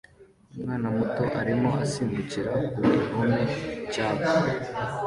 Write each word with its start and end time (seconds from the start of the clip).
Umwana 0.55 0.87
muto 0.95 1.23
arimo 1.39 1.69
asimbukira 1.83 2.51
ku 2.73 2.79
gihome 2.93 3.39
cyaka 3.91 4.31